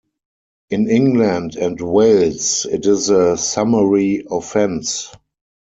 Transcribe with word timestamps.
In 0.71 0.89
England 0.89 1.57
and 1.57 1.79
Wales, 1.79 2.65
it 2.65 2.87
is 2.87 3.09
a 3.11 3.37
summary 3.37 4.25
offence. 4.31 5.13